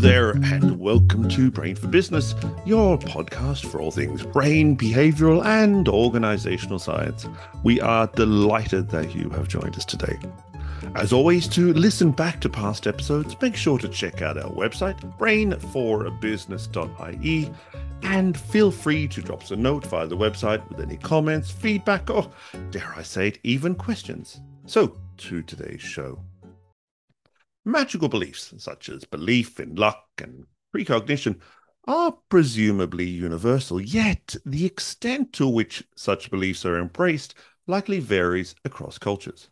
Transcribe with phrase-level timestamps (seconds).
[0.00, 5.86] there, and welcome to Brain for Business, your podcast for all things brain, behavioral, and
[5.88, 7.28] organizational science.
[7.64, 10.18] We are delighted that you have joined us today.
[10.94, 14.98] As always, to listen back to past episodes, make sure to check out our website,
[15.18, 17.50] brainforbusiness.ie,
[18.02, 22.08] and feel free to drop us a note via the website with any comments, feedback,
[22.08, 22.26] or
[22.70, 24.40] dare I say it, even questions.
[24.64, 26.18] So, to today's show.
[27.70, 31.40] Magical beliefs, such as belief in luck and precognition,
[31.86, 37.34] are presumably universal, yet the extent to which such beliefs are embraced
[37.68, 39.50] likely varies across cultures.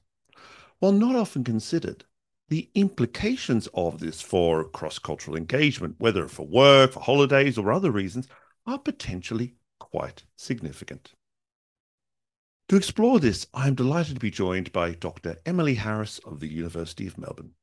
[0.81, 2.07] While not often considered,
[2.49, 7.93] the implications of this for cross cultural engagement, whether for work, for holidays, or other
[7.93, 8.27] reasons,
[8.67, 11.13] are potentially quite significant.
[12.69, 15.37] To explore this, I am delighted to be joined by Dr.
[15.47, 17.55] Emily Harris of the University of Melbourne.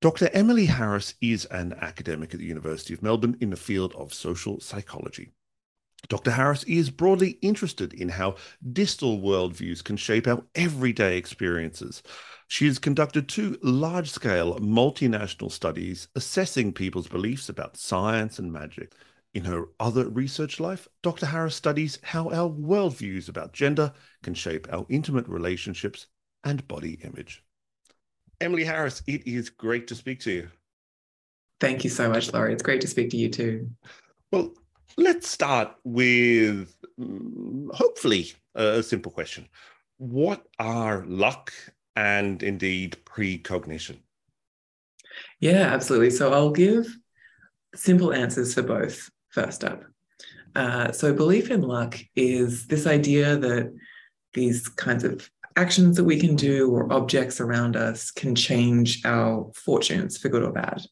[0.00, 0.28] Dr.
[0.32, 4.60] Emily Harris is an academic at the University of Melbourne in the field of social
[4.60, 5.32] psychology.
[6.08, 6.32] Dr.
[6.32, 8.36] Harris is broadly interested in how
[8.72, 12.02] distal worldviews can shape our everyday experiences.
[12.48, 18.92] She has conducted two large scale multinational studies assessing people's beliefs about science and magic.
[19.32, 21.26] In her other research life, Dr.
[21.26, 26.06] Harris studies how our worldviews about gender can shape our intimate relationships
[26.44, 27.42] and body image.
[28.40, 30.48] Emily Harris, it is great to speak to you.
[31.60, 32.52] Thank you so much, Laurie.
[32.52, 33.70] It's great to speak to you too.
[34.32, 34.52] Well,
[34.96, 39.48] let's start with mm, hopefully a simple question.
[39.98, 41.52] What are luck
[41.96, 44.00] and indeed precognition?
[45.40, 46.10] Yeah, absolutely.
[46.10, 46.86] So I'll give
[47.74, 49.84] simple answers for both first up.
[50.54, 53.72] Uh, so, belief in luck is this idea that
[54.34, 59.50] these kinds of actions that we can do or objects around us can change our
[59.54, 60.82] fortunes for good or bad.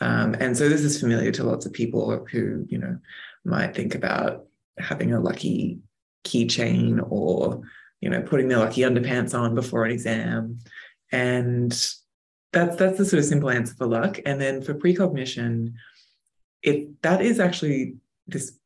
[0.00, 2.98] Um, and so this is familiar to lots of people who, you know,
[3.44, 4.46] might think about
[4.78, 5.80] having a lucky
[6.24, 7.62] keychain or,
[8.00, 10.58] you know, putting their lucky underpants on before an exam.
[11.12, 11.70] And
[12.52, 14.18] that's that's the sort of simple answer for luck.
[14.24, 15.74] And then for precognition,
[16.62, 17.96] it that is actually
[18.26, 18.58] this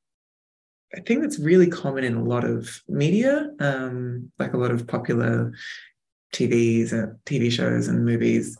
[0.94, 4.86] I think that's really common in a lot of media, um, like a lot of
[4.86, 5.52] popular
[6.32, 8.56] TVs and TV shows and movies.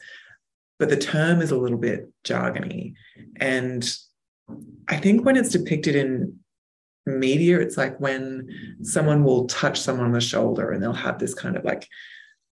[0.79, 2.95] But the term is a little bit jargony.
[3.37, 3.91] And
[4.89, 6.39] I think when it's depicted in
[7.07, 8.49] media, it's like when
[8.83, 11.89] someone will touch someone on the shoulder and they'll have this kind of like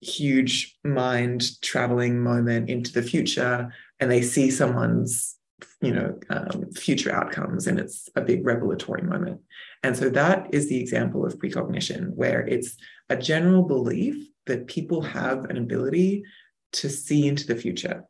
[0.01, 5.37] huge mind traveling moment into the future and they see someone's
[5.81, 9.41] you know um, future outcomes and it's a big revelatory moment
[9.83, 12.77] and so that is the example of precognition where it's
[13.09, 14.17] a general belief
[14.47, 16.25] that people have an ability
[16.73, 18.05] to see into the future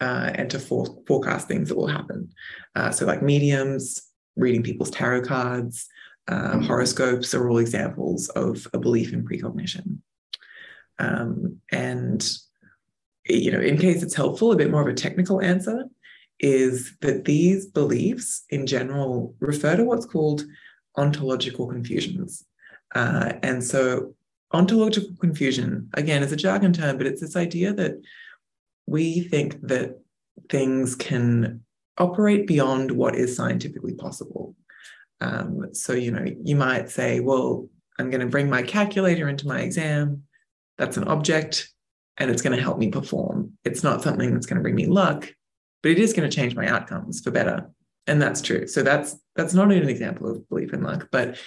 [0.00, 2.30] uh, and to for- forecast things that will happen.
[2.74, 4.02] Uh, so like mediums
[4.36, 5.88] reading people's tarot cards
[6.28, 10.02] uh, horoscopes are all examples of a belief in precognition.
[10.98, 12.28] Um, and
[13.24, 15.84] you know in case it's helpful a bit more of a technical answer
[16.40, 20.44] is that these beliefs in general refer to what's called
[20.98, 22.44] ontological confusions.
[22.94, 24.14] Uh, and so,
[24.52, 28.00] ontological confusion, again, is a jargon term, but it's this idea that
[28.86, 30.00] we think that
[30.48, 31.62] things can
[31.98, 34.54] operate beyond what is scientifically possible.
[35.20, 39.48] Um, so, you know, you might say, well, I'm going to bring my calculator into
[39.48, 40.22] my exam.
[40.78, 41.68] That's an object
[42.16, 43.52] and it's going to help me perform.
[43.64, 45.28] It's not something that's going to bring me luck
[45.82, 47.70] but it is going to change my outcomes for better
[48.06, 51.38] and that's true so that's that's not an example of belief in luck but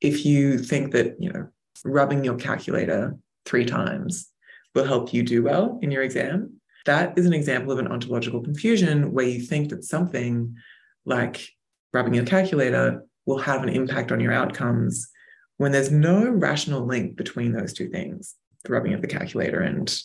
[0.00, 1.46] if you think that you know
[1.84, 4.30] rubbing your calculator three times
[4.74, 6.54] will help you do well in your exam
[6.86, 10.56] that is an example of an ontological confusion where you think that something
[11.04, 11.46] like
[11.92, 15.10] rubbing your calculator will have an impact on your outcomes
[15.58, 20.02] when there's no rational link between those two things the rubbing of the calculator and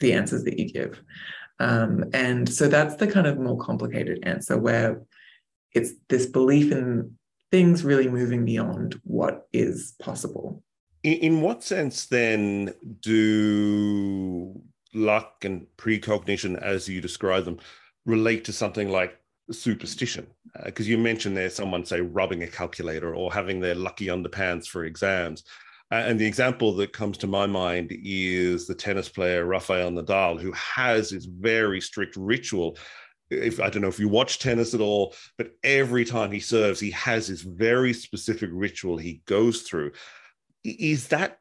[0.00, 1.02] the answers that you give.
[1.60, 5.02] Um, and so that's the kind of more complicated answer where
[5.74, 7.16] it's this belief in
[7.50, 10.62] things really moving beyond what is possible.
[11.02, 14.60] In, in what sense then do
[14.94, 17.58] luck and precognition, as you describe them,
[18.06, 19.18] relate to something like
[19.50, 20.26] superstition?
[20.64, 24.66] Because uh, you mentioned there someone, say, rubbing a calculator or having their lucky underpants
[24.66, 25.44] for exams.
[25.92, 30.40] Uh, and the example that comes to my mind is the tennis player Rafael Nadal,
[30.40, 32.76] who has this very strict ritual.
[33.30, 36.80] If I don't know if you watch tennis at all, but every time he serves,
[36.80, 39.92] he has this very specific ritual he goes through.
[40.62, 41.38] Is that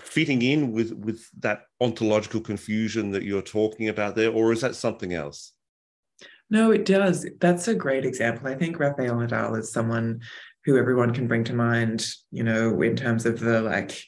[0.00, 4.74] fitting in with with that ontological confusion that you're talking about there, or is that
[4.74, 5.52] something else?
[6.48, 7.26] No, it does.
[7.40, 8.46] That's a great example.
[8.46, 10.20] I think Rafael Nadal is someone
[10.64, 14.00] who everyone can bring to mind, you know, in terms of the like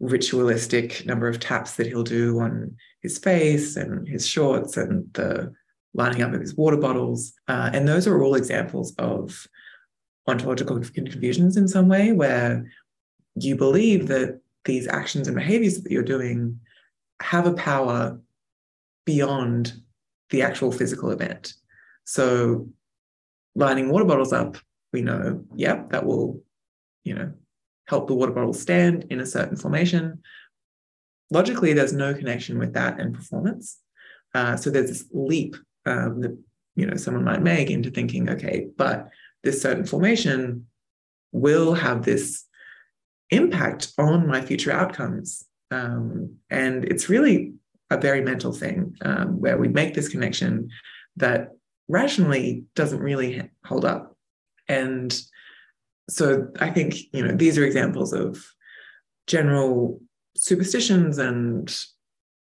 [0.00, 5.52] ritualistic number of taps that he'll do on his face and his shorts and the
[5.94, 7.34] lining up his water bottles.
[7.48, 9.46] Uh, and those are all examples of
[10.26, 12.64] ontological confusions in some way where
[13.34, 16.60] you believe that these actions and behaviors that you're doing
[17.20, 18.20] have a power
[19.04, 19.72] beyond
[20.30, 21.54] the actual physical event.
[22.04, 22.68] So
[23.54, 24.56] lining water bottles up,
[24.92, 26.42] we know, yep, that will,
[27.04, 27.32] you know,
[27.88, 30.22] help the water bottle stand in a certain formation.
[31.30, 33.78] Logically, there's no connection with that and performance.
[34.34, 35.56] Uh, so there's this leap
[35.86, 36.38] um, that
[36.76, 39.08] you know someone might make into thinking, okay, but
[39.42, 40.66] this certain formation
[41.32, 42.44] will have this
[43.30, 45.44] impact on my future outcomes.
[45.70, 47.54] Um, and it's really
[47.90, 50.68] a very mental thing um, where we make this connection
[51.16, 51.48] that
[51.88, 54.16] rationally doesn't really hold up.
[54.68, 55.18] And
[56.08, 58.44] so I think, you know, these are examples of
[59.26, 60.00] general
[60.36, 61.74] superstitions and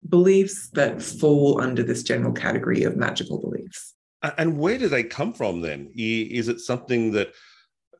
[0.08, 3.94] beliefs that fall under this general category of magical beliefs.
[4.38, 5.90] And where do they come from then?
[5.94, 7.32] Is it something that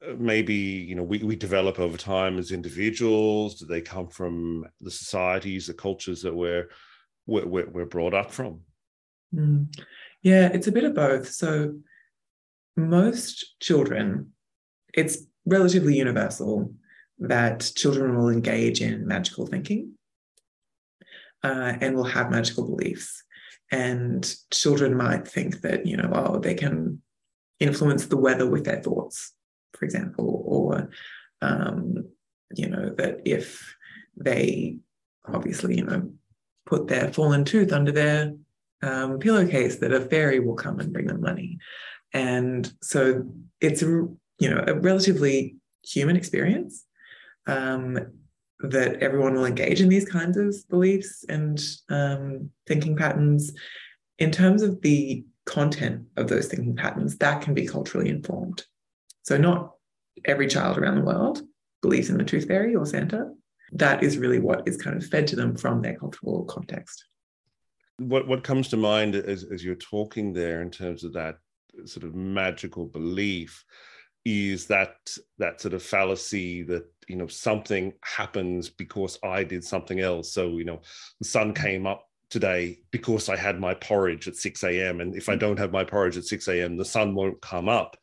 [0.06, 3.54] uh, maybe you know we, we develop over time as individuals?
[3.58, 6.68] Do they come from the societies, the cultures that we're
[7.26, 8.60] we're, we're brought up from?
[9.34, 9.74] Mm.
[10.22, 11.30] Yeah, it's a bit of both.
[11.30, 11.78] So
[12.76, 14.32] most children,
[14.92, 16.74] it's relatively universal
[17.20, 19.92] that children will engage in magical thinking
[21.42, 23.22] uh, and will have magical beliefs.
[23.72, 27.00] And children might think that, you know, oh, they can
[27.60, 29.32] influence the weather with their thoughts,
[29.74, 30.90] for example, or,
[31.40, 32.08] um,
[32.54, 33.76] you know, that if
[34.16, 34.78] they
[35.26, 36.10] obviously, you know,
[36.66, 38.34] put their fallen tooth under their
[38.82, 41.58] um, pillowcase, that a fairy will come and bring them money.
[42.12, 43.24] And so
[43.60, 46.84] it's you know, a relatively human experience.
[47.46, 47.98] Um,
[48.62, 53.52] that everyone will engage in these kinds of beliefs and um, thinking patterns.
[54.18, 58.64] In terms of the content of those thinking patterns, that can be culturally informed.
[59.22, 59.72] So, not
[60.24, 61.42] every child around the world
[61.82, 63.32] believes in the tooth fairy or Santa.
[63.72, 67.04] That is really what is kind of fed to them from their cultural context.
[67.98, 71.38] What what comes to mind as, as you're talking there in terms of that
[71.84, 73.64] sort of magical belief
[74.24, 74.96] is that
[75.38, 80.32] that sort of fallacy that you know something happens because i did something else.
[80.32, 80.80] So you know
[81.18, 81.62] the sun mm.
[81.62, 85.40] came up today because i had my porridge at 6 a.m and if i mm.
[85.40, 87.96] don't have my porridge at 6 a.m the sun won't come up.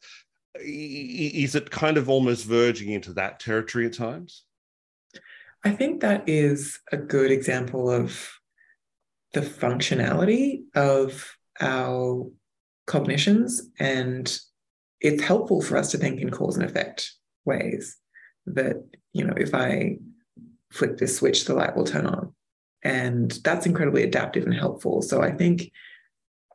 [0.59, 4.43] Is it kind of almost verging into that territory at times?
[5.63, 8.31] I think that is a good example of
[9.33, 12.29] the functionality of our
[12.87, 13.69] cognitions.
[13.79, 14.35] And
[14.99, 17.11] it's helpful for us to think in cause and effect
[17.45, 17.97] ways
[18.47, 18.83] that,
[19.13, 19.97] you know, if I
[20.71, 22.33] flick this switch, the light will turn on.
[22.83, 25.01] And that's incredibly adaptive and helpful.
[25.01, 25.71] So I think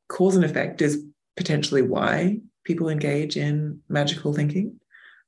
[0.09, 1.05] cause and effect is
[1.37, 4.79] potentially why people engage in magical thinking.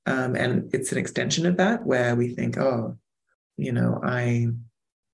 [0.07, 2.99] Um, and it's an extension of that where we think, oh,
[3.57, 4.49] you know, I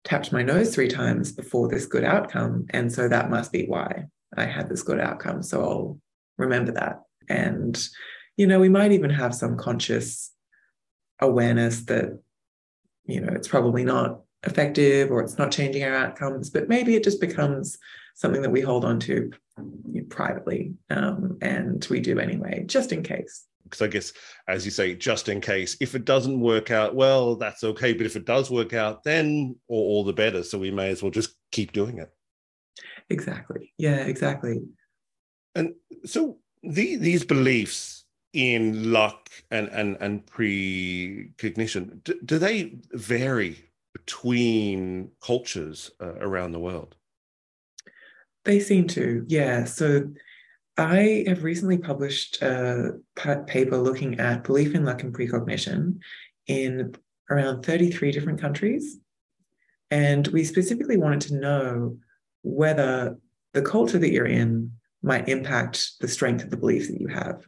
[0.04, 2.66] tapped my nose three times before this good outcome.
[2.70, 5.42] And so that must be why I had this good outcome.
[5.42, 5.98] So I'll
[6.38, 7.02] remember that.
[7.28, 7.80] And,
[8.36, 10.32] you know, we might even have some conscious
[11.20, 12.18] awareness that,
[13.04, 17.04] you know, it's probably not effective or it's not changing our outcomes, but maybe it
[17.04, 17.78] just becomes
[18.14, 19.30] something that we hold on to
[20.08, 23.46] privately um, and we do anyway, just in case.
[23.64, 24.12] Because I guess,
[24.48, 27.92] as you say, just in case, if it doesn't work out, well, that's okay.
[27.92, 30.42] But if it does work out, then all, all the better.
[30.42, 32.10] So we may as well just keep doing it.
[33.10, 33.72] Exactly.
[33.76, 34.62] Yeah, exactly.
[35.54, 35.74] And
[36.04, 37.99] so the, these beliefs
[38.32, 42.00] in luck and and and precognition.
[42.04, 46.96] Do, do they vary between cultures uh, around the world?
[48.44, 49.64] They seem to yeah.
[49.64, 50.10] So
[50.76, 52.92] i have recently published a
[53.46, 56.00] paper looking at belief in luck and precognition
[56.46, 56.94] in
[57.28, 58.98] around 33 different countries.
[59.90, 61.98] And we specifically wanted to know
[62.42, 63.16] whether
[63.52, 64.72] the culture that you're in
[65.02, 67.44] might impact the strength of the beliefs that you have.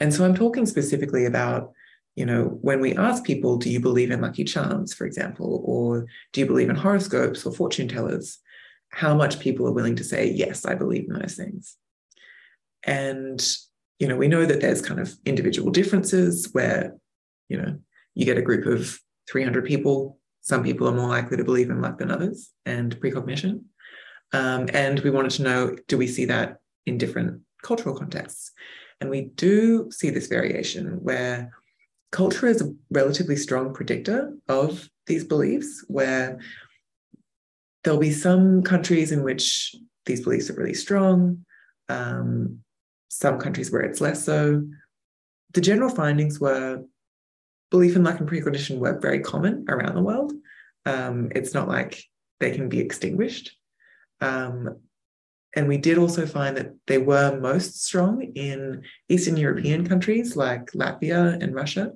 [0.00, 1.72] And so I'm talking specifically about,
[2.16, 6.06] you know, when we ask people, do you believe in lucky charms, for example, or
[6.32, 8.38] do you believe in horoscopes or fortune tellers?
[8.90, 11.76] How much people are willing to say, yes, I believe in those things.
[12.82, 13.46] And,
[13.98, 16.96] you know, we know that there's kind of individual differences where,
[17.48, 17.78] you know,
[18.14, 18.98] you get a group of
[19.30, 23.66] 300 people, some people are more likely to believe in luck than others and precognition.
[24.32, 28.52] Um, and we wanted to know do we see that in different cultural contexts.
[29.00, 31.52] And we do see this variation where
[32.12, 36.38] culture is a relatively strong predictor of these beliefs, where
[37.82, 39.74] there'll be some countries in which
[40.06, 41.44] these beliefs are really strong,
[41.88, 42.60] um,
[43.08, 44.62] some countries where it's less so.
[45.54, 46.82] The general findings were
[47.70, 50.32] belief in luck and precognition were very common around the world.
[50.86, 52.02] Um, it's not like
[52.40, 53.56] they can be extinguished.
[54.20, 54.80] Um,
[55.56, 60.66] and we did also find that they were most strong in Eastern European countries like
[60.72, 61.92] Latvia and Russia,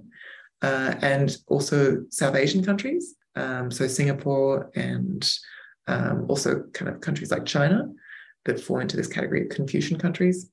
[0.63, 3.15] uh, and also South Asian countries.
[3.37, 5.29] Um, so Singapore and
[5.87, 7.89] um, also kind of countries like China
[8.45, 10.51] that fall into this category of Confucian countries.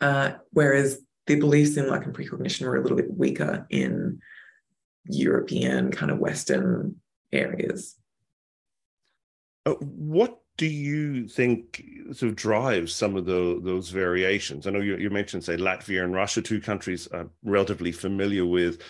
[0.00, 4.20] Uh, whereas the beliefs in luck and precognition were a little bit weaker in
[5.04, 6.96] European kind of Western
[7.32, 7.96] areas.
[9.64, 14.66] Uh, what do you think sort of drives some of the, those variations?
[14.66, 18.80] I know you, you mentioned, say, Latvia and Russia, two countries I'm relatively familiar with.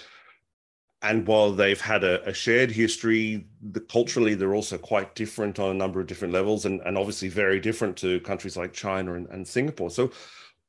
[1.02, 5.70] And while they've had a, a shared history, the, culturally they're also quite different on
[5.70, 9.26] a number of different levels, and, and obviously very different to countries like China and,
[9.28, 9.90] and Singapore.
[9.90, 10.10] So,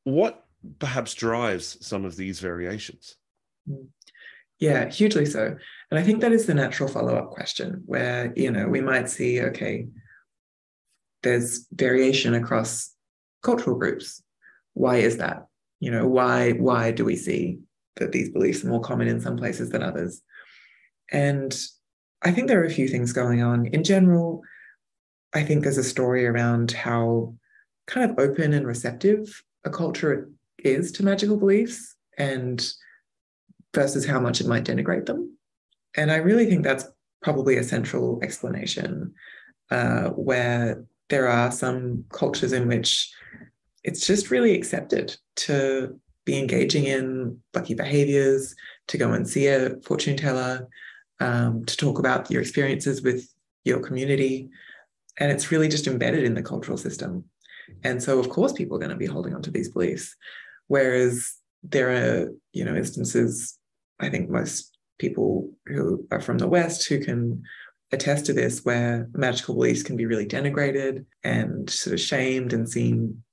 [0.03, 0.45] what
[0.79, 3.15] perhaps drives some of these variations?
[3.67, 3.85] Hmm.
[4.59, 5.55] Yeah, hugely so.
[5.91, 9.09] And I think that is the natural follow up question where, you know, we might
[9.09, 9.87] see, okay,
[11.23, 12.93] there's variation across
[13.43, 14.21] cultural groups.
[14.73, 15.47] Why is that?
[15.79, 17.59] You know, why why do we see
[17.97, 20.21] that these beliefs are more common in some places than others?
[21.11, 21.57] And
[22.23, 23.67] I think there are a few things going on.
[23.67, 24.41] In general,
[25.33, 27.35] I think there's a story around how
[27.85, 32.65] kind of open and receptive a culture is to magical beliefs and
[33.73, 35.37] versus how much it might denigrate them.
[35.95, 36.85] And I really think that's
[37.21, 39.13] probably a central explanation
[39.71, 43.11] uh, where there are some cultures in which
[43.83, 48.53] it's just really accepted to be engaging in lucky behaviors,
[48.87, 50.67] to go and see a fortune teller,
[51.19, 53.33] um, to talk about your experiences with
[53.63, 54.49] your community.
[55.19, 57.23] And it's really just embedded in the cultural system.
[57.83, 60.15] And so, of course, people are going to be holding on to these beliefs.
[60.67, 61.33] Whereas
[61.63, 63.57] there are, you know, instances,
[63.99, 67.43] I think most people who are from the West who can
[67.91, 72.69] attest to this, where magical beliefs can be really denigrated and sort of shamed and
[72.69, 73.23] seen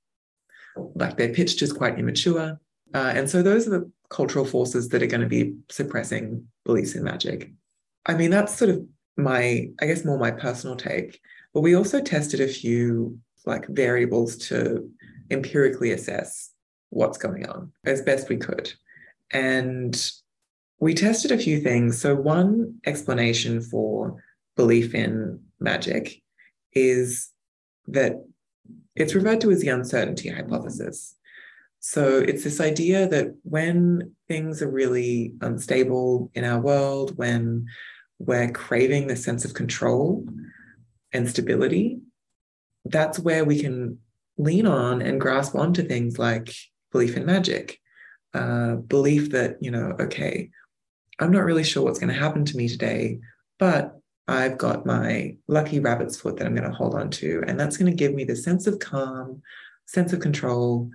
[0.95, 2.59] like they're pitched as quite immature.
[2.93, 6.95] Uh, and so those are the cultural forces that are going to be suppressing beliefs
[6.95, 7.51] in magic.
[8.05, 8.85] I mean, that's sort of
[9.17, 11.19] my, I guess, more my personal take.
[11.53, 14.89] But we also tested a few like variables to
[15.31, 16.51] empirically assess
[16.89, 18.71] what's going on as best we could.
[19.31, 20.11] And
[20.79, 21.99] we tested a few things.
[21.99, 24.21] So, one explanation for
[24.55, 26.21] belief in magic
[26.73, 27.29] is
[27.87, 28.13] that
[28.95, 31.15] it's referred to as the uncertainty hypothesis.
[31.79, 37.67] So, it's this idea that when things are really unstable in our world, when
[38.17, 40.25] we're craving the sense of control
[41.13, 41.99] and stability,
[42.85, 43.99] that's where we can
[44.37, 46.53] lean on and grasp onto things like
[46.91, 47.79] belief in magic,
[48.33, 50.49] uh, belief that, you know, okay,
[51.19, 53.19] I'm not really sure what's going to happen to me today,
[53.59, 57.43] but I've got my lucky rabbit's foot that I'm going to hold on to.
[57.47, 59.41] And that's going to give me the sense of calm,
[59.85, 60.89] sense of control,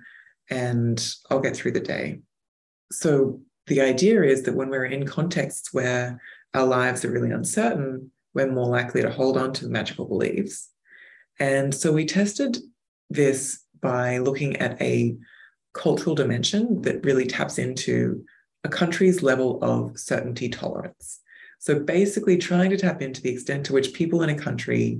[0.49, 2.19] and I'll get through the day.
[2.91, 6.21] So the idea is that when we're in contexts where
[6.53, 10.69] our lives are really uncertain, we're more likely to hold on to magical beliefs.
[11.39, 12.57] And so we tested
[13.09, 15.15] this by looking at a
[15.73, 18.23] cultural dimension that really taps into
[18.63, 21.19] a country's level of certainty tolerance.
[21.61, 24.99] So basically, trying to tap into the extent to which people in a country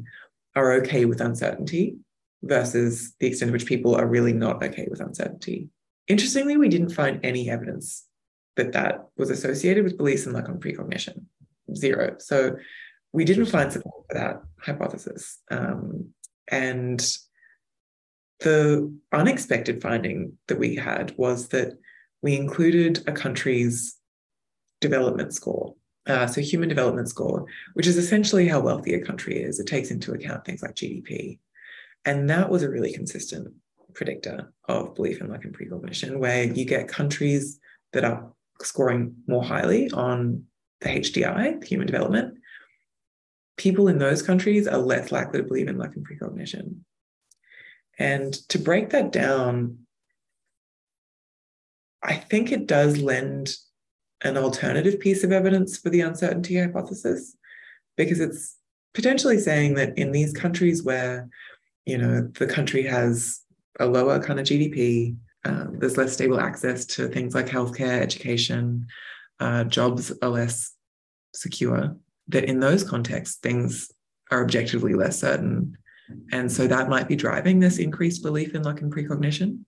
[0.55, 1.95] are okay with uncertainty
[2.43, 5.69] versus the extent to which people are really not okay with uncertainty.
[6.07, 8.05] Interestingly, we didn't find any evidence
[8.57, 11.25] that that was associated with beliefs in luck and precognition.
[11.75, 12.17] Zero.
[12.19, 12.57] So
[13.11, 15.39] we didn't find support for that hypothesis.
[15.49, 16.09] Um,
[16.47, 17.03] and
[18.41, 21.73] the unexpected finding that we had was that
[22.21, 23.97] we included a country's
[24.79, 25.73] development score.
[26.11, 29.61] Uh, so, human development score, which is essentially how wealthy a country is.
[29.61, 31.39] It takes into account things like GDP.
[32.03, 33.53] And that was a really consistent
[33.93, 37.59] predictor of belief in luck and precognition, where you get countries
[37.93, 38.29] that are
[38.61, 40.43] scoring more highly on
[40.81, 42.37] the HDI, the human development.
[43.55, 46.83] People in those countries are less likely to believe in luck and precognition.
[47.97, 49.77] And to break that down,
[52.03, 53.55] I think it does lend
[54.23, 57.35] an alternative piece of evidence for the uncertainty hypothesis
[57.97, 58.57] because it's
[58.93, 61.29] potentially saying that in these countries where
[61.85, 63.41] you know the country has
[63.79, 65.15] a lower kind of GDP.
[65.43, 68.85] Um, there's less stable access to things like healthcare, education,
[69.39, 70.73] uh, jobs are less
[71.33, 71.95] secure.
[72.27, 73.91] That in those contexts, things
[74.29, 75.77] are objectively less certain.
[76.31, 79.65] And so that might be driving this increased belief in luck and precognition.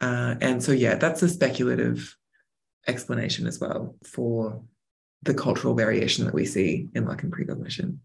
[0.00, 2.16] Uh, and so, yeah, that's a speculative
[2.86, 4.62] explanation as well for
[5.22, 8.00] the cultural variation that we see in luck and precognition.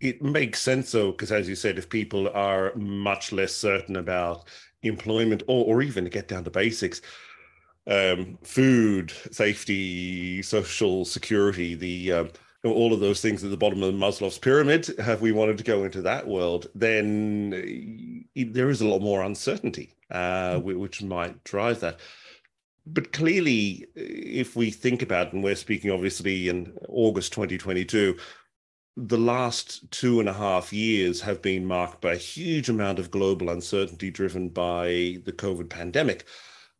[0.00, 4.48] It makes sense, though, because as you said, if people are much less certain about
[4.82, 7.02] employment or, or even to get down to basics,
[7.86, 12.30] um, food, safety, social security, the um,
[12.64, 15.64] all of those things at the bottom of the Maslow's pyramid, have we wanted to
[15.64, 20.62] go into that world, then there is a lot more uncertainty, uh, mm.
[20.62, 21.98] which might drive that.
[22.92, 28.16] But clearly, if we think about, and we're speaking obviously in August 2022,
[28.96, 33.10] the last two and a half years have been marked by a huge amount of
[33.10, 36.26] global uncertainty driven by the COVID pandemic.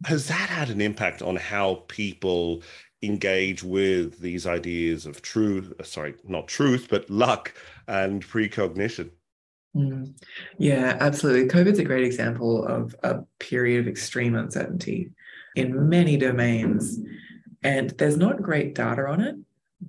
[0.06, 2.62] Has that had an impact on how people
[3.02, 7.54] engage with these ideas of truth, uh, sorry, not truth, but luck
[7.86, 9.10] and precognition.
[9.74, 10.14] Mm.
[10.58, 11.48] Yeah, absolutely.
[11.48, 15.12] COVID's a great example of a period of extreme uncertainty
[15.56, 16.98] in many domains.
[17.62, 19.36] And there's not great data on it,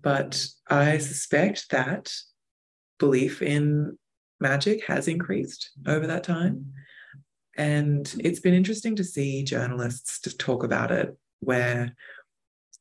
[0.02, 2.14] but I suspect that
[3.00, 3.98] belief in
[4.40, 6.74] magic has increased over that time.
[7.58, 11.96] And it's been interesting to see journalists talk about it where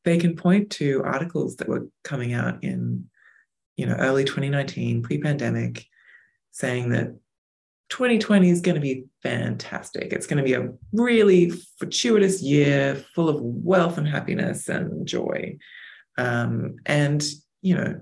[0.04, 3.08] they can point to articles that were coming out in
[3.76, 5.86] you know early 2019 pre-pandemic
[6.52, 7.14] saying that
[7.90, 13.28] 2020 is going to be fantastic it's going to be a really fortuitous year full
[13.28, 15.56] of wealth and happiness and joy
[16.18, 17.24] um, and
[17.62, 18.00] you know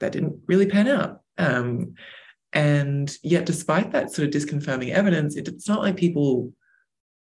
[0.00, 1.94] that didn't really pan out um,
[2.52, 6.52] and yet despite that sort of disconfirming evidence it's not like people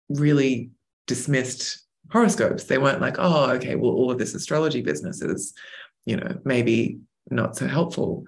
[0.10, 0.72] really
[1.08, 2.66] dismissed horoscopes.
[2.66, 5.54] They weren't like, oh, okay, well, all of this astrology business is,
[6.06, 8.24] you know, maybe not so helpful.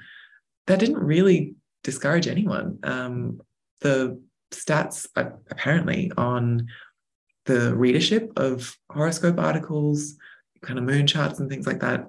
[0.68, 2.80] That didn't really discourage anyone.
[2.84, 3.41] Um,
[3.82, 6.67] the stats apparently on
[7.46, 10.15] the readership of horoscope articles,
[10.62, 12.08] kind of moon charts and things like that,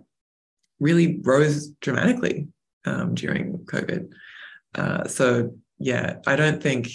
[0.81, 2.49] really rose dramatically
[2.85, 4.13] um, during COVID.
[4.75, 6.91] Uh, so yeah, I don't think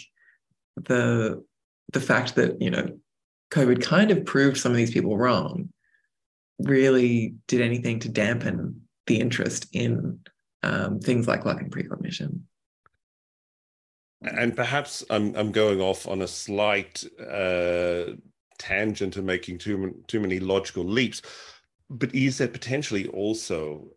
[0.75, 1.43] the
[1.93, 2.97] the fact that you know
[3.51, 5.69] COVID kind of proved some of these people wrong,
[6.59, 10.19] really did anything to dampen the interest in
[10.63, 12.46] um, things like luck and precognition.
[14.21, 18.13] And perhaps I'm I'm going off on a slight uh,
[18.57, 21.21] tangent and making too too many logical leaps,
[21.89, 23.91] but is there potentially also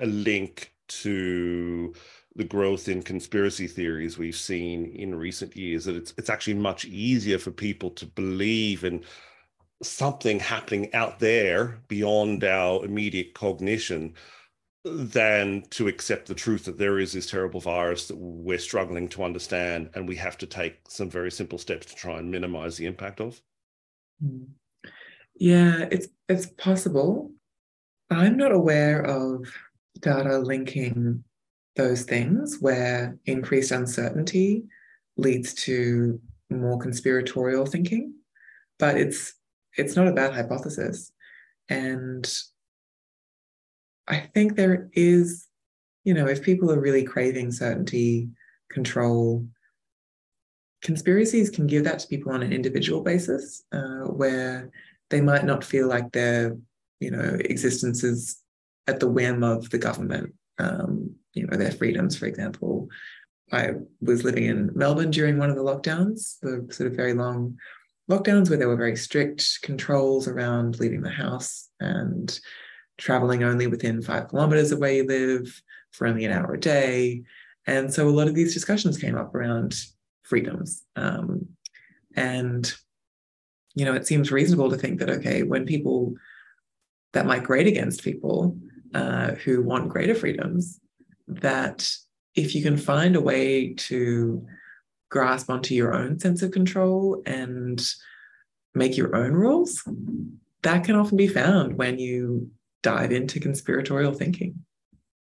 [0.00, 1.94] a link to
[2.36, 6.84] the growth in conspiracy theories we've seen in recent years that it's it's actually much
[6.86, 9.04] easier for people to believe in
[9.82, 14.14] something happening out there beyond our immediate cognition
[14.84, 19.22] than to accept the truth that there is this terrible virus that we're struggling to
[19.22, 22.86] understand and we have to take some very simple steps to try and minimize the
[22.86, 23.40] impact of?
[24.22, 24.44] Hmm.
[25.36, 27.32] yeah it's it's possible.
[28.10, 29.46] I'm not aware of
[30.00, 31.24] data linking
[31.76, 34.64] those things where increased uncertainty
[35.16, 38.14] leads to more conspiratorial thinking
[38.80, 39.34] but it's
[39.76, 41.12] it's not a bad hypothesis.
[41.68, 42.28] And
[44.10, 45.46] i think there is
[46.04, 48.28] you know if people are really craving certainty
[48.70, 49.46] control
[50.82, 54.70] conspiracies can give that to people on an individual basis uh, where
[55.10, 56.56] they might not feel like their
[57.00, 58.42] you know existence is
[58.86, 62.88] at the whim of the government um, you know, their freedoms, for example.
[63.52, 67.56] I was living in Melbourne during one of the lockdowns, the sort of very long
[68.08, 72.38] lockdowns where there were very strict controls around leaving the house and
[73.00, 77.22] traveling only within five kilometers of where you live for only an hour a day.
[77.66, 79.74] And so a lot of these discussions came up around
[80.22, 80.84] freedoms.
[80.96, 81.46] Um,
[82.14, 82.72] and,
[83.74, 86.14] you know, it seems reasonable to think that, okay, when people
[87.12, 88.56] that might grade against people
[88.94, 90.80] uh, who want greater freedoms,
[91.26, 91.90] that
[92.34, 94.46] if you can find a way to
[95.10, 97.82] grasp onto your own sense of control and
[98.74, 99.82] make your own rules,
[100.62, 102.50] that can often be found when you
[102.82, 104.54] dive into conspiratorial thinking.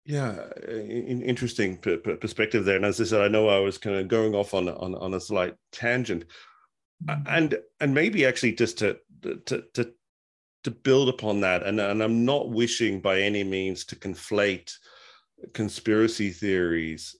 [0.04, 2.76] Yeah, interesting perspective there.
[2.76, 5.14] And as I said, I know I was kind of going off on on, on
[5.14, 6.24] a slight tangent,
[7.04, 7.22] mm-hmm.
[7.28, 9.92] and and maybe actually just to to to
[10.64, 11.62] to build upon that.
[11.62, 14.72] And and I'm not wishing by any means to conflate
[15.52, 17.16] conspiracy theories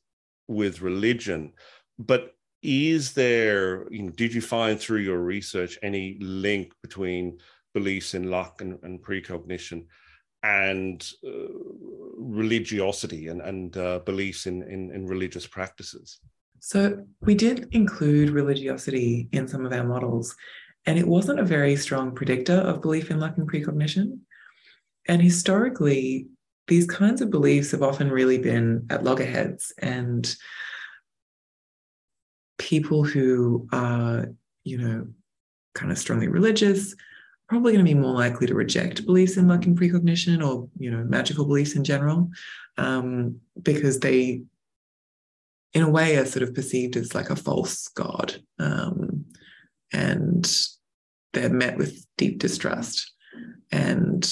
[0.49, 1.53] with religion,
[2.01, 7.39] but is there, you know, did you find through your research any link between
[7.75, 9.87] beliefs in luck and, and precognition
[10.43, 11.31] and uh,
[12.17, 16.19] religiosity and, and uh, beliefs in, in, in religious practices?
[16.61, 20.35] So we did include religiosity in some of our models,
[20.87, 24.21] and it wasn't a very strong predictor of belief in luck and precognition.
[25.09, 26.29] And historically,
[26.69, 30.35] these kinds of beliefs have often really been at loggerheads and
[32.59, 35.09] people who are, you know,
[35.75, 36.95] kind of strongly religious,
[37.53, 40.91] probably going to be more likely to reject beliefs in luck and precognition or, you
[40.91, 42.31] know, magical beliefs in general,
[42.79, 44.41] um, because they,
[45.75, 48.43] in a way, are sort of perceived as like a false god.
[48.59, 49.27] Um,
[49.93, 50.51] and
[51.35, 53.13] they're met with deep distrust.
[53.71, 54.27] And,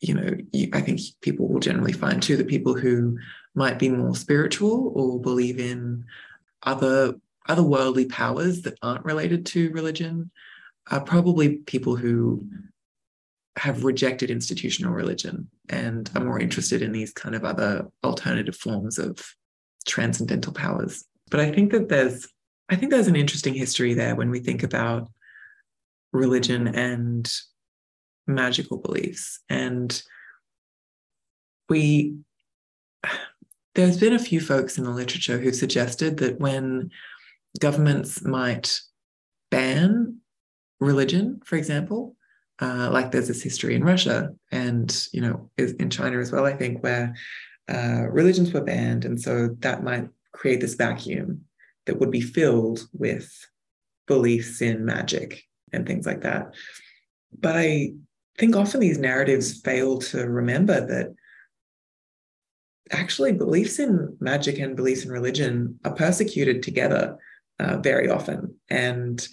[0.00, 3.16] you know, you, I think people will generally find too that people who
[3.54, 6.04] might be more spiritual or believe in
[6.62, 7.14] other
[7.48, 10.30] other worldly powers that aren't related to religion
[10.90, 12.46] are probably people who
[13.56, 18.98] have rejected institutional religion and are more interested in these kind of other alternative forms
[18.98, 19.18] of
[19.86, 21.04] transcendental powers.
[21.30, 22.26] But I think that there's
[22.70, 25.08] I think there's an interesting history there when we think about
[26.12, 27.30] religion and
[28.26, 29.40] magical beliefs.
[29.48, 30.00] And
[31.68, 32.16] we
[33.74, 36.90] there's been a few folks in the literature who've suggested that when
[37.60, 38.80] governments might
[39.50, 40.17] ban
[40.80, 42.14] religion, for example.
[42.60, 46.54] Uh, like there's this history in Russia and you know in China as well, I
[46.54, 47.14] think, where
[47.72, 51.44] uh, religions were banned, and so that might create this vacuum
[51.86, 53.30] that would be filled with
[54.06, 56.54] beliefs in magic and things like that.
[57.38, 57.92] But I
[58.38, 61.14] think often these narratives fail to remember that
[62.90, 67.18] actually beliefs in magic and beliefs in religion are persecuted together
[67.58, 68.54] uh, very often.
[68.70, 69.26] And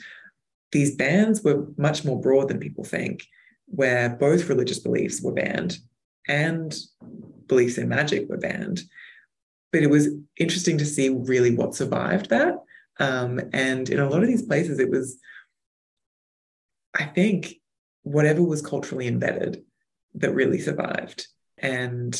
[0.75, 3.25] these bans were much more broad than people think,
[3.67, 5.77] where both religious beliefs were banned
[6.27, 6.75] and
[7.47, 8.81] beliefs in magic were banned.
[9.71, 12.55] But it was interesting to see really what survived that.
[12.99, 15.17] Um, and in a lot of these places, it was,
[16.93, 17.55] I think,
[18.03, 19.63] whatever was culturally embedded
[20.15, 21.25] that really survived.
[21.57, 22.13] And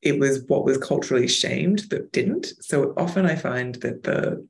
[0.00, 2.46] it was what was culturally shamed that didn't.
[2.60, 4.48] So often I find that the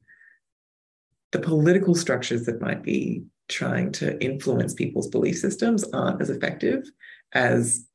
[1.32, 6.88] the political structures that might be trying to influence people's belief systems aren't as effective
[7.32, 7.86] as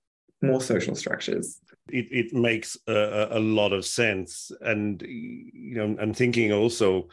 [0.41, 1.60] more social structures.
[1.89, 4.52] It, it makes a, a lot of sense.
[4.62, 7.10] And, you know, I'm thinking also,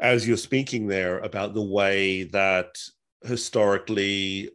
[0.00, 2.78] as you're speaking there, about the way that
[3.24, 4.50] historically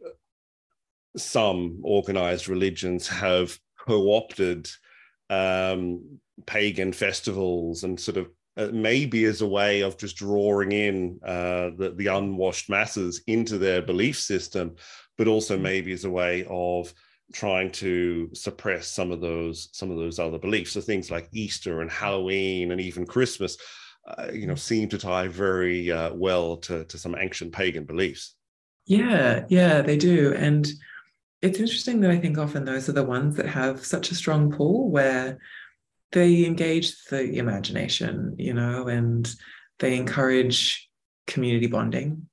[1.16, 4.68] some organized religions have co opted
[5.30, 11.20] um, pagan festivals and sort of uh, maybe as a way of just drawing in
[11.24, 14.74] uh, the, the unwashed masses into their belief system,
[15.16, 15.62] but also mm.
[15.62, 16.92] maybe as a way of
[17.32, 20.72] trying to suppress some of those some of those other beliefs.
[20.72, 23.56] So things like Easter and Halloween and even Christmas,
[24.08, 24.58] uh, you know, mm.
[24.58, 28.34] seem to tie very uh, well to, to some ancient pagan beliefs.
[28.86, 30.34] Yeah, yeah, they do.
[30.34, 30.66] And
[31.42, 34.50] it's interesting that I think often those are the ones that have such a strong
[34.50, 35.38] pull where
[36.12, 39.32] they engage the imagination, you know, and
[39.78, 40.88] they encourage
[41.26, 42.28] community bonding.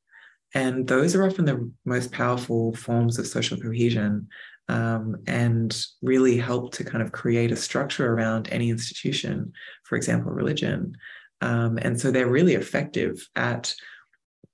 [0.54, 4.28] And those are often the most powerful forms of social cohesion
[4.70, 9.52] um, and really help to kind of create a structure around any institution,
[9.84, 10.96] for example, religion.
[11.42, 13.76] Um, and so they're really effective at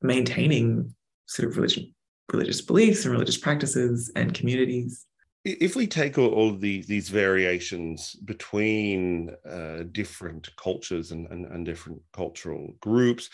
[0.01, 0.95] maintaining
[1.27, 1.93] sort of religion,
[2.33, 5.05] religious beliefs and religious practices and communities
[5.43, 11.65] if we take all, all the, these variations between uh, different cultures and, and, and,
[11.65, 13.29] different cultural groups,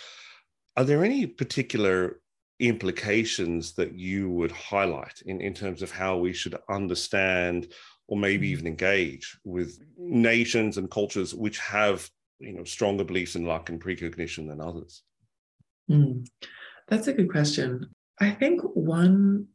[0.78, 2.22] are there any particular
[2.60, 7.68] implications that you would highlight in, in terms of how we should understand
[8.08, 8.52] or maybe mm.
[8.52, 13.82] even engage with nations and cultures which have you know stronger beliefs in luck and
[13.82, 15.04] precognition than others?
[15.90, 16.28] Mm.
[16.88, 17.90] That's a good question.
[18.20, 19.48] I think one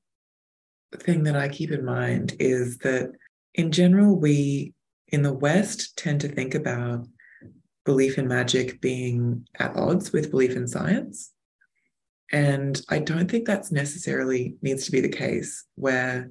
[0.98, 3.12] thing that I keep in mind is that
[3.54, 4.74] in general, we
[5.08, 7.06] in the West tend to think about
[7.84, 11.32] belief in magic being at odds with belief in science.
[12.32, 16.30] And I don't think that's necessarily needs to be the case, where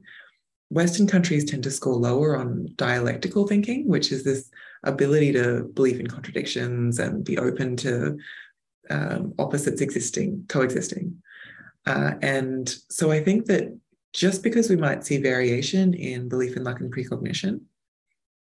[0.70, 4.50] Western countries tend to score lower on dialectical thinking, which is this
[4.84, 8.18] ability to believe in contradictions and be open to
[8.90, 11.22] um, opposites existing, coexisting.
[11.86, 13.78] Uh, and so I think that
[14.14, 17.62] just because we might see variation in belief in luck and precognition,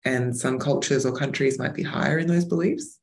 [0.04, 3.00] and some cultures or countries might be higher in those beliefs,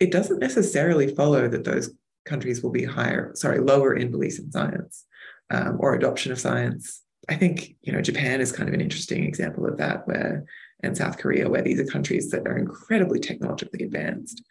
[0.00, 1.90] it doesn't necessarily follow that those
[2.24, 5.04] countries will be higher, sorry, lower in beliefs in science
[5.50, 7.02] um, or adoption of science.
[7.28, 10.44] I think, you know, Japan is kind of an interesting example of that, where,
[10.82, 14.42] and South Korea, where these are countries that are incredibly technologically advanced.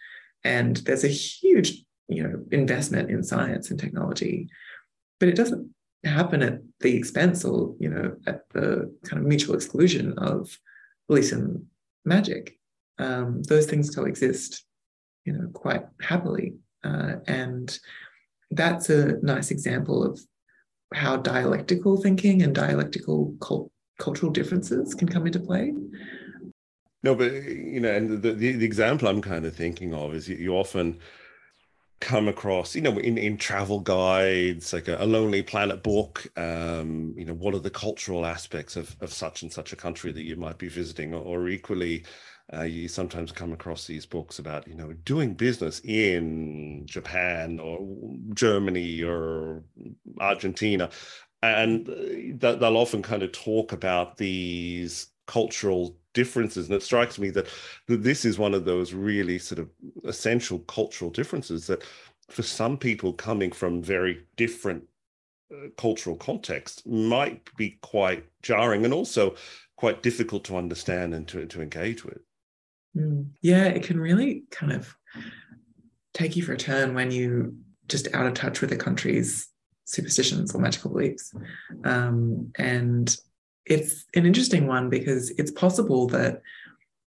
[0.43, 4.49] And there's a huge, you know, investment in science and technology,
[5.19, 5.71] but it doesn't
[6.07, 10.57] happen at the expense or, you know, at the kind of mutual exclusion of
[11.07, 11.65] beliefs and
[12.05, 12.57] magic.
[12.99, 14.65] Um, those things coexist
[15.27, 16.55] you know, quite happily.
[16.83, 17.77] Uh, and
[18.49, 20.19] that's a nice example of
[20.93, 25.73] how dialectical thinking and dialectical cult- cultural differences can come into play.
[27.03, 30.29] No, but you know, and the, the, the example I'm kind of thinking of is
[30.29, 30.97] you, you, often
[31.99, 37.13] come across, you know, in, in travel guides, like a, a Lonely Planet book, um,
[37.17, 40.23] you know, what are the cultural aspects of, of such and such a country that
[40.23, 42.05] you might be visiting, or, or equally,
[42.53, 47.79] uh, you sometimes come across these books about, you know, doing business in Japan or
[48.33, 49.63] Germany or
[50.19, 50.89] Argentina.
[51.41, 56.67] And uh, they'll often kind of talk about these cultural differences.
[56.67, 57.47] And it strikes me that,
[57.87, 59.67] this is one of those really sort of
[60.03, 61.83] essential cultural differences that
[62.29, 64.83] for some people coming from very different
[65.53, 69.35] uh, cultural contexts might be quite jarring and also
[69.75, 72.21] quite difficult to understand and to, to engage with.
[72.95, 73.29] Mm.
[73.41, 74.95] Yeah, it can really kind of
[76.13, 77.55] take you for a turn when you
[77.87, 79.47] just out of touch with the country's
[79.85, 81.33] superstitions or magical beliefs.
[81.85, 83.15] Um, and
[83.69, 86.41] it's an interesting one because it's possible that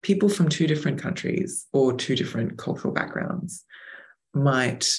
[0.03, 3.65] people from two different countries or two different cultural backgrounds
[4.35, 4.99] might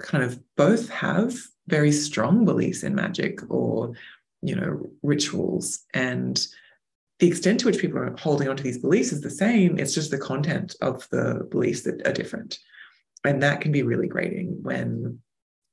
[0.00, 1.34] kind of both have
[1.66, 3.92] very strong beliefs in magic or
[4.42, 6.46] you know rituals and
[7.18, 9.78] the extent to which people are holding on to these beliefs is the same.
[9.78, 12.58] It's just the content of the beliefs that are different.
[13.24, 15.18] And that can be really grating when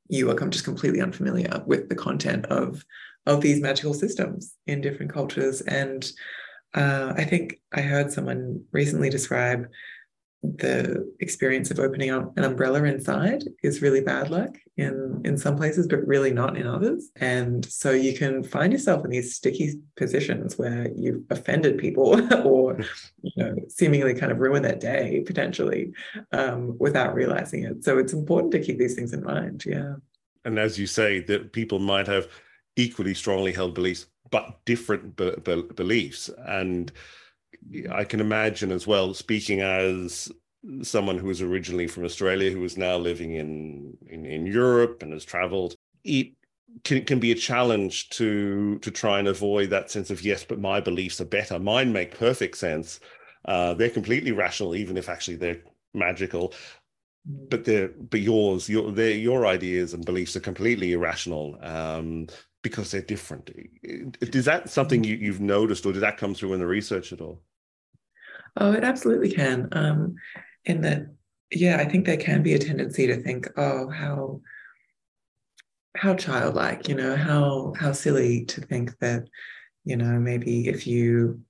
[0.08, 2.84] you are just completely unfamiliar with the content of,
[3.26, 5.62] of these magical systems in different cultures.
[5.62, 6.10] And
[6.74, 9.68] uh, I think I heard someone recently describe
[10.58, 15.56] the experience of opening up an umbrella inside is really bad luck in in some
[15.56, 17.10] places but really not in others.
[17.16, 22.80] And so you can find yourself in these sticky positions where you've offended people or
[23.22, 25.92] you know seemingly kind of ruin their day potentially
[26.32, 27.84] um, without realizing it.
[27.84, 29.64] So it's important to keep these things in mind.
[29.66, 29.96] Yeah.
[30.44, 32.28] And as you say that people might have
[32.76, 36.92] equally strongly held beliefs but different be- be- beliefs and
[37.92, 40.32] I can imagine as well, speaking as
[40.82, 45.14] someone who was originally from Australia who is now living in, in, in Europe and
[45.14, 46.34] has traveled, it
[46.84, 50.60] can, can be a challenge to to try and avoid that sense of yes, but
[50.60, 51.60] my beliefs are better.
[51.60, 53.00] Mine make perfect sense.
[53.46, 55.62] Uh, they're completely rational, even if actually they're
[55.94, 56.54] magical.
[57.26, 61.58] But they're but yours, your your ideas and beliefs are completely irrational.
[61.62, 62.28] Um,
[62.66, 63.52] because they're different.
[63.84, 67.22] Is that something you, you've noticed, or did that come through in the research at
[67.22, 67.44] all?
[68.58, 69.70] Oh, it absolutely can.
[69.72, 70.16] Um,
[70.66, 71.14] in that,
[71.52, 74.42] yeah, I think there can be a tendency to think, oh, how
[75.96, 79.28] how childlike, you know, how how silly to think that,
[79.84, 81.42] you know, maybe if you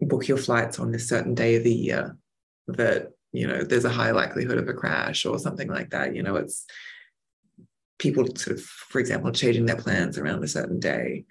[0.00, 2.16] book your flights on this certain day of the year,
[2.66, 6.16] that you know there's a high likelihood of a crash or something like that.
[6.16, 6.66] You know, it's
[8.00, 11.24] people sort of, for example, changing their plans around a certain day.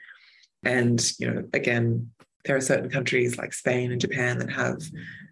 [0.63, 2.12] And, you know, again,
[2.45, 4.82] there are certain countries like Spain and Japan that have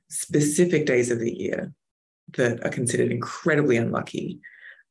[0.10, 1.72] specific days of the year
[2.36, 4.40] that are considered incredibly unlucky.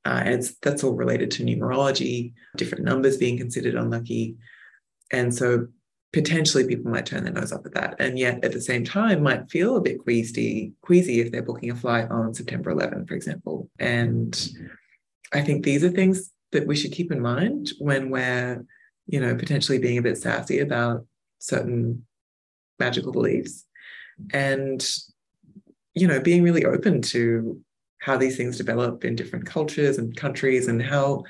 [0.04, 4.36] Uh, and that's all related to numerology, different numbers being considered unlucky.
[5.12, 5.66] And so
[6.12, 7.96] potentially people might turn their nose up at that.
[7.98, 11.70] And yet at the same time might feel a bit queasy, queasy if they're booking
[11.70, 13.68] a flight on September 11, for example.
[13.80, 14.32] And
[15.32, 18.64] I think these are things that we should keep in mind when we're,
[19.06, 21.04] you know, potentially being a bit sassy about
[21.38, 22.06] certain
[22.78, 23.64] magical beliefs
[24.32, 24.88] and,
[25.94, 27.60] you know, being really open to
[28.00, 31.22] how these things develop in different cultures and countries and how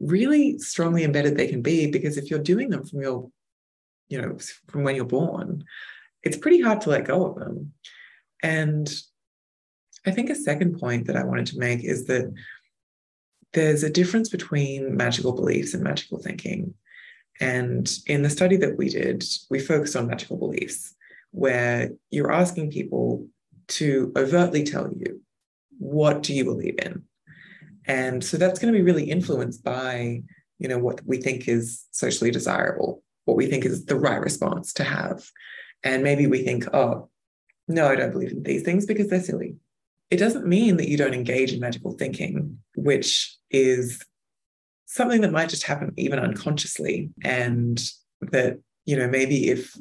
[0.00, 1.90] really strongly embedded they can be.
[1.90, 3.30] Because if you're doing them from your,
[4.08, 4.36] you know,
[4.68, 5.64] from when you're born,
[6.24, 7.72] it's pretty hard to let go of them.
[8.42, 8.92] And
[10.04, 12.32] I think a second point that I wanted to make is that
[13.52, 16.74] there's a difference between magical beliefs and magical thinking.
[17.40, 20.94] And in the study that we did, we focused on magical beliefs,
[21.30, 23.26] where you're asking people
[23.68, 25.20] to overtly tell you,
[25.78, 27.02] what do you believe in?
[27.86, 30.22] And so that's going to be really influenced by,
[30.58, 34.72] you know, what we think is socially desirable, what we think is the right response
[34.74, 35.28] to have.
[35.82, 37.08] And maybe we think, oh,
[37.66, 39.56] no, I don't believe in these things because they're silly.
[40.12, 44.04] it doesn't mean that you don't engage in magical thinking, which is
[44.86, 47.10] something that might just happen even unconsciously.
[47.24, 47.82] And
[48.20, 49.76] that, you know, maybe if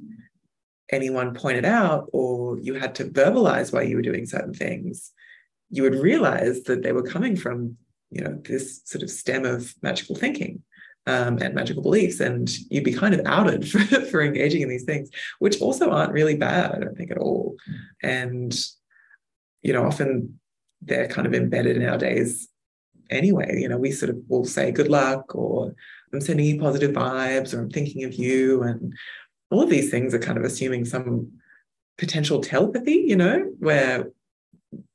[0.92, 5.12] anyone pointed out or you had to verbalize why you were doing certain things,
[5.70, 7.78] you would realize that they were coming from,
[8.10, 10.64] you know, this sort of stem of magical thinking.
[11.08, 14.84] Um, and magical beliefs, and you'd be kind of outed for, for engaging in these
[14.84, 17.56] things, which also aren't really bad, I don't think at all.
[18.04, 18.56] And
[19.64, 20.40] you know, often
[20.82, 22.48] they're kind of embedded in our days
[23.12, 23.60] anyway.
[23.60, 25.76] You know, we sort of will say good luck or
[26.13, 28.63] I'm sending you positive vibes or I'm thinking of you.
[28.63, 28.93] And
[29.50, 31.32] all of these things are kind of assuming some
[31.97, 34.10] potential telepathy, you know, where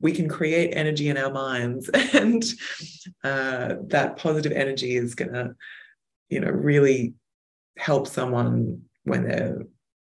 [0.00, 2.44] we can create energy in our minds and
[3.24, 5.54] uh, that positive energy is going to,
[6.28, 7.14] you know, really
[7.78, 9.62] help someone when they're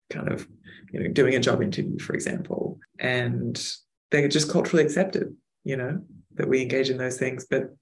[0.08, 0.48] kind of,
[0.92, 2.78] you know, doing a job interview, for example.
[2.98, 3.62] And
[4.10, 6.00] they're just culturally accepted, you know,
[6.34, 7.46] that we engage in those things.
[7.48, 7.74] But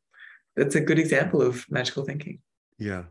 [0.59, 2.41] that's a good example of magical thinking.
[2.79, 3.05] Yeah.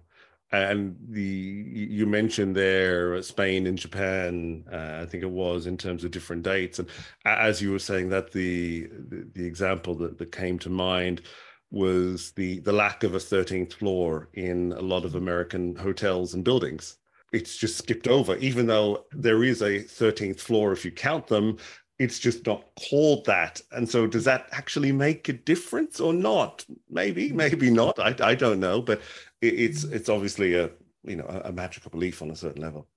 [0.52, 6.06] And the you mentioned there Spain and Japan, uh, I think it was in terms
[6.06, 6.80] of different dates.
[6.80, 6.88] And
[7.26, 11.22] as you were saying that, the the, the example that, that came to mind
[11.70, 16.46] was the the lack of a 13th floor in a lot of American hotels and
[16.46, 16.98] buildings.
[17.34, 21.58] It's just skipped over, even though there is a 13th floor if you count them
[22.00, 23.62] it's just not called that.
[23.72, 26.66] And so does that actually make a difference or not?
[26.90, 27.36] Maybe, mm.
[27.36, 28.00] maybe not.
[28.00, 29.02] I, I don't know, but
[29.42, 29.94] it, it's mm.
[29.94, 30.70] it's obviously a
[31.04, 32.88] you know a, a magical belief on a certain level.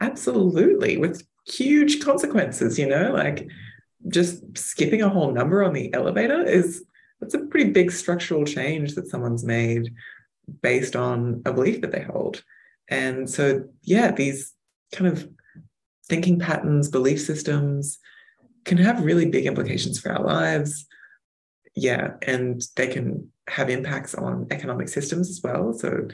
[0.00, 3.48] Absolutely, with huge consequences, you know, like
[4.08, 6.84] just skipping a whole number on the elevator is
[7.20, 9.92] that's a pretty big structural change that someone's made
[10.62, 12.42] based on a belief that they hold.
[12.88, 14.54] And so yeah, these
[14.92, 15.28] kind of
[16.10, 17.98] thinking patterns, belief systems
[18.64, 20.86] can have really big implications for our lives.
[21.74, 25.72] Yeah, and they can have impacts on economic systems as well.
[25.72, 26.08] So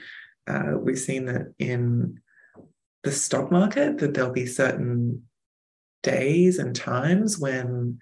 [0.46, 2.20] uh, we've seen that in
[3.02, 5.22] the stock market that there'll be certain
[6.02, 7.98] days and times when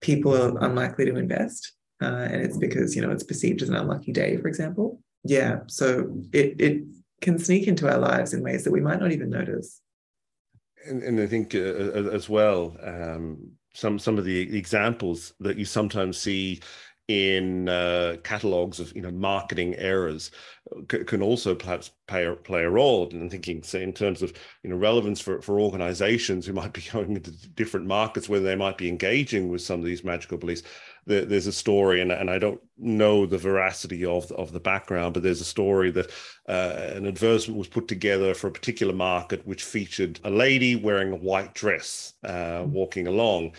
[0.00, 1.72] people are unlikely to invest,
[2.02, 5.00] uh, and it's because you know it's perceived as an unlucky day, for example.
[5.22, 6.82] Yeah, so it it
[7.20, 9.80] can sneak into our lives in ways that we might not even notice
[10.86, 15.64] and, and I think uh, as well, um, some some of the examples that you
[15.64, 16.60] sometimes see
[17.08, 20.30] in uh, catalogs of you know marketing errors
[20.90, 24.32] c- can also perhaps play a, play a role in thinking say in terms of
[24.62, 28.56] you know relevance for, for organizations who might be going into different markets where they
[28.56, 30.62] might be engaging with some of these magical beliefs
[31.06, 35.14] there, there's a story, and, and I don't know the veracity of, of the background,
[35.14, 36.10] but there's a story that
[36.48, 41.12] uh, an advertisement was put together for a particular market which featured a lady wearing
[41.12, 42.72] a white dress uh, hmm.
[42.72, 43.52] walking along.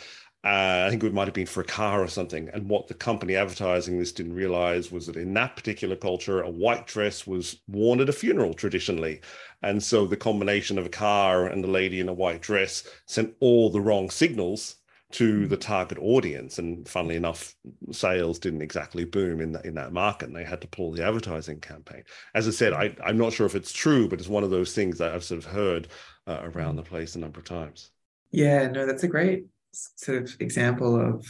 [0.43, 2.49] Uh, I think it might have been for a car or something.
[2.53, 6.49] And what the company advertising this didn't realize was that in that particular culture, a
[6.49, 9.21] white dress was worn at a funeral traditionally.
[9.63, 13.33] And so the combination of a car and the lady in a white dress sent
[13.39, 14.75] all the wrong signals
[15.15, 16.59] to the target audience.
[16.59, 17.55] And funnily enough,
[17.91, 21.05] sales didn't exactly boom in that in that market, and they had to pull the
[21.05, 22.03] advertising campaign.
[22.33, 24.73] As I said, I, I'm not sure if it's true, but it's one of those
[24.73, 25.87] things that I've sort of heard
[26.27, 26.77] uh, around mm.
[26.77, 27.91] the place a number of times.
[28.31, 31.25] Yeah, no, that's a great sort of example of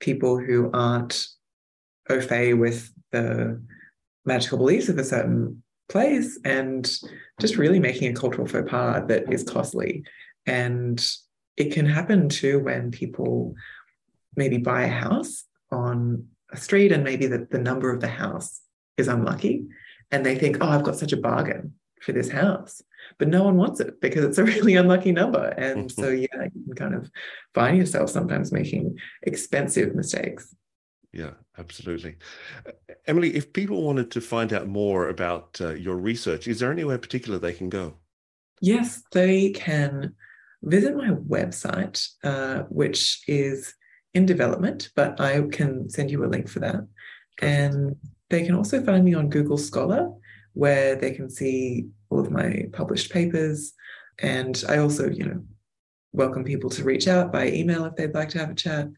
[0.00, 1.26] people who aren't
[2.08, 3.60] au fait with the
[4.24, 6.90] magical beliefs of a certain place and
[7.38, 10.04] just really making a cultural faux pas that is costly
[10.46, 11.04] and
[11.56, 13.54] it can happen too when people
[14.36, 18.60] maybe buy a house on a street and maybe the, the number of the house
[18.96, 19.66] is unlucky
[20.10, 22.82] and they think, oh, I've got such a bargain for this house.
[23.18, 25.44] But no one wants it because it's a really unlucky number.
[25.56, 27.10] And so, yeah, you can kind of
[27.54, 30.54] find yourself sometimes making expensive mistakes.
[31.12, 32.16] Yeah, absolutely.
[33.06, 36.98] Emily, if people wanted to find out more about uh, your research, is there anywhere
[36.98, 37.94] particular they can go?
[38.60, 40.14] Yes, they can
[40.62, 43.74] visit my website, uh, which is
[44.14, 46.86] in development, but I can send you a link for that.
[47.40, 47.96] And
[48.28, 50.10] they can also find me on Google Scholar,
[50.52, 53.72] where they can see all of my published papers.
[54.18, 55.44] And I also, you know,
[56.12, 58.88] welcome people to reach out by email if they'd like to have a chat.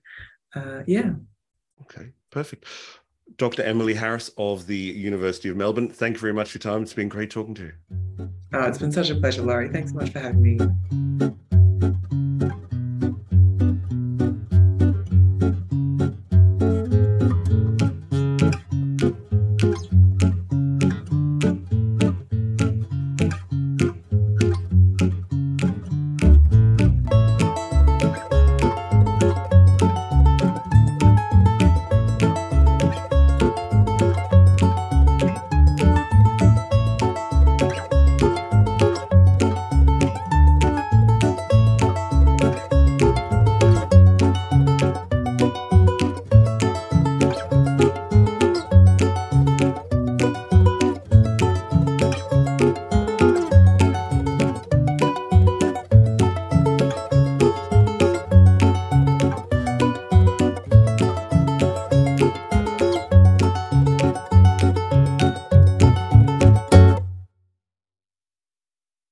[0.55, 1.13] Uh, yeah.
[1.83, 2.65] Okay, perfect.
[3.37, 3.63] Dr.
[3.63, 6.83] Emily Harris of the University of Melbourne, thank you very much for your time.
[6.83, 8.29] It's been great talking to you.
[8.53, 9.71] Oh, it's been such a pleasure, Laurie.
[9.71, 11.12] Thanks so much for having me.